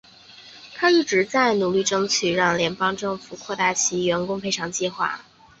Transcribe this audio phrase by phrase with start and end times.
[0.73, 5.23] 她一直在努力争取让联邦政府扩大其员工赔偿计划。